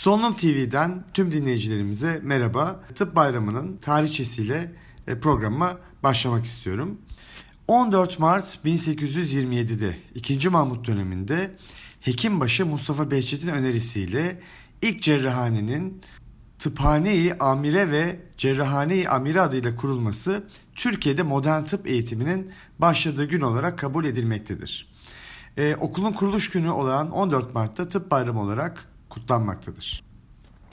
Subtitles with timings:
[0.00, 2.80] Solunum TV'den tüm dinleyicilerimize merhaba.
[2.94, 4.72] Tıp Bayramı'nın tarihçesiyle
[5.06, 7.00] e, programa başlamak istiyorum.
[7.68, 10.48] 14 Mart 1827'de 2.
[10.48, 11.56] Mahmut döneminde
[12.00, 14.40] Hekimbaşı Mustafa Behçet'in önerisiyle
[14.82, 16.00] ilk cerrahanenin
[16.58, 20.44] Tıphane-i Amire ve Cerrahane-i Amire adıyla kurulması
[20.74, 24.92] Türkiye'de modern tıp eğitiminin başladığı gün olarak kabul edilmektedir.
[25.56, 30.04] Ee, okulun kuruluş günü olan 14 Mart'ta tıp bayramı olarak kutlanmaktadır.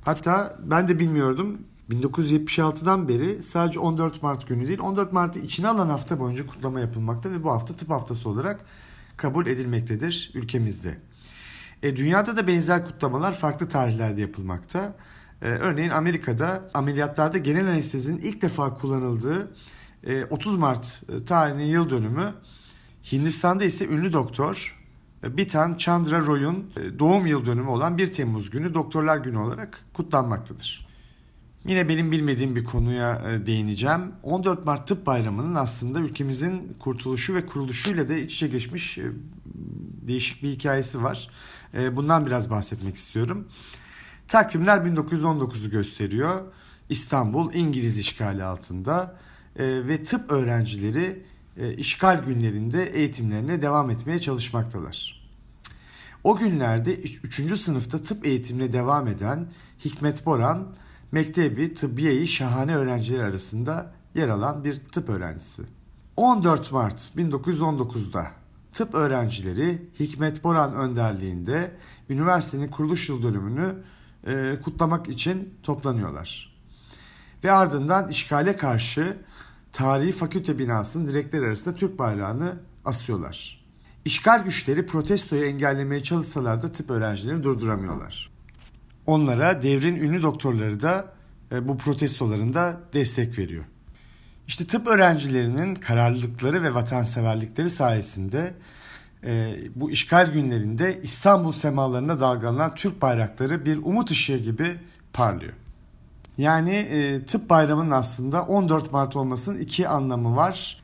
[0.06, 1.58] Hatta ben de bilmiyordum
[1.90, 7.32] 1976'dan beri sadece 14 Mart günü değil 14 Mart'ı içine alan hafta boyunca kutlama yapılmakta
[7.32, 8.66] ve bu hafta tıp haftası olarak
[9.18, 10.98] kabul edilmektedir ülkemizde.
[11.84, 14.96] E, dünyada da benzer kutlamalar farklı tarihlerde yapılmakta.
[15.42, 19.52] E, örneğin Amerika'da ameliyatlarda genel anestezinin ilk defa kullanıldığı
[20.04, 22.34] e, 30 Mart e, tarihinin yıl dönümü.
[23.12, 24.77] Hindistan'da ise ünlü doktor
[25.24, 29.86] e, Bitan Chandra Roy'un e, doğum yıl dönümü olan 1 Temmuz günü Doktorlar Günü olarak
[29.94, 30.88] kutlanmaktadır.
[31.66, 34.12] Yine benim bilmediğim bir konuya e, değineceğim.
[34.24, 39.00] 14 Mart Tıp Bayramı'nın aslında ülkemizin kurtuluşu ve kuruluşuyla da iç içe geçmiş
[40.08, 41.30] değişik bir hikayesi var.
[41.92, 43.48] Bundan biraz bahsetmek istiyorum.
[44.28, 46.42] Takvimler 1919'u gösteriyor.
[46.90, 49.16] İstanbul İngiliz işgali altında
[49.60, 51.24] ve tıp öğrencileri
[51.78, 55.17] işgal günlerinde eğitimlerine devam etmeye çalışmaktalar.
[56.24, 57.60] O günlerde 3.
[57.60, 59.48] sınıfta tıp eğitimine devam eden
[59.86, 60.68] Hikmet Boran,
[61.12, 65.64] Mektebi Tıbbiye-i Şahane öğrencileri arasında yer alan bir tıp öğrencisi.
[66.18, 68.28] 14 Mart 1919'da
[68.74, 71.72] tıp öğrencileri Hikmet Boran önderliğinde
[72.10, 73.76] üniversitenin kuruluş yıl dönümünü
[74.28, 76.58] e, kutlamak için toplanıyorlar.
[77.44, 79.18] Ve ardından işgale karşı
[79.72, 83.67] tarihi fakülte binasının direkleri arasında Türk bayrağını asıyorlar.
[84.08, 88.30] İşgal güçleri protestoyu engellemeye çalışsalar da tıp öğrencilerini durduramıyorlar.
[89.06, 91.14] Onlara devrin ünlü doktorları da
[91.52, 93.64] e, bu protestolarında destek veriyor.
[94.48, 98.54] İşte tıp öğrencilerinin kararlılıkları ve vatanseverlikleri sayesinde
[99.24, 104.76] e, bu işgal günlerinde İstanbul semalarında dalgalanan Türk bayrakları bir umut ışığı gibi
[105.14, 105.54] parlıyor.
[106.38, 110.84] Yani e, tıp bayramının aslında 14 Mart olmasının iki anlamı var.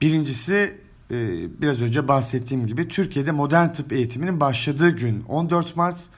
[0.00, 0.89] Birincisi
[1.60, 6.08] biraz önce bahsettiğim gibi Türkiye'de modern tıp eğitiminin başladığı gün 14 Mart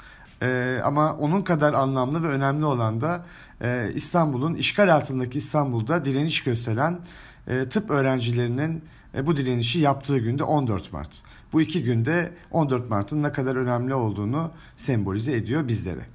[0.43, 3.27] e, ama onun kadar anlamlı ve önemli olan da
[3.63, 7.01] e, İstanbul'un işgal altındaki İstanbul'da direniş gösteren
[7.49, 11.23] e, tıp öğrencilerinin e, bu direnişi yaptığı günde 14 Mart.
[11.53, 16.07] Bu iki günde 14 Mart'ın ne kadar önemli olduğunu sembolize ediyor bizlere.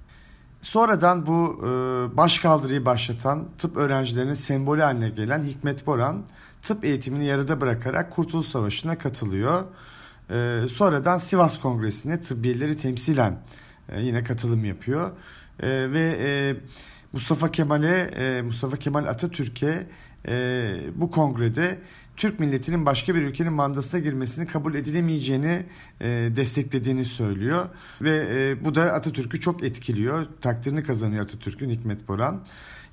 [0.61, 1.67] Sonradan bu e,
[2.17, 6.25] başkaldırıyı başlatan tıp öğrencilerinin sembolü haline gelen Hikmet Boran
[6.61, 9.63] tıp eğitimini yarıda bırakarak Kurtuluş Savaşı'na katılıyor.
[10.29, 13.39] E, sonradan Sivas Kongresi'ne tıbbiyeleri temsilen
[13.89, 15.11] e, yine katılım yapıyor.
[15.59, 16.55] E, ve e,
[17.13, 19.87] Mustafa Kemal'e, e, Mustafa Kemal Atatürk'e
[20.27, 21.77] e, bu kongrede
[22.17, 25.65] Türk milletinin başka bir ülkenin mandasına girmesini kabul edilemeyeceğini
[26.01, 27.65] e, desteklediğini söylüyor.
[28.01, 30.27] Ve e, bu da Atatürk'ü çok etkiliyor.
[30.41, 32.43] Takdirini kazanıyor Atatürk'ün Hikmet Boran.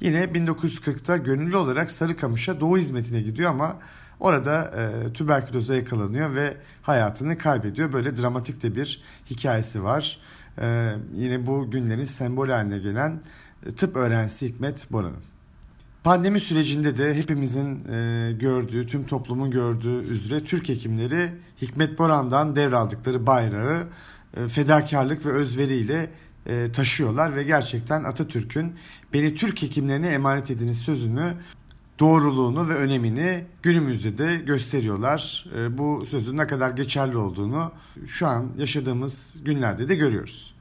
[0.00, 3.78] Yine 1940'ta gönüllü olarak Sarıkamış'a doğu hizmetine gidiyor ama
[4.20, 7.92] orada e, tüberküloza yakalanıyor ve hayatını kaybediyor.
[7.92, 10.18] Böyle dramatik de bir hikayesi var.
[10.58, 13.22] E, yine bu günlerin sembol haline gelen
[13.66, 15.33] e, tıp öğrencisi Hikmet Boran'ın.
[16.04, 21.30] Pandemi sürecinde de hepimizin e, gördüğü, tüm toplumun gördüğü üzere Türk hekimleri
[21.62, 23.86] Hikmet Boran'dan devraldıkları bayrağı
[24.36, 26.10] e, fedakarlık ve özveriyle
[26.46, 28.74] e, taşıyorlar ve gerçekten Atatürk'ün
[29.12, 31.34] beni Türk hekimlerine emanet ediniz sözünü
[31.98, 35.46] doğruluğunu ve önemini günümüzde de gösteriyorlar.
[35.58, 37.72] E, bu sözün ne kadar geçerli olduğunu
[38.06, 40.53] şu an yaşadığımız günlerde de görüyoruz.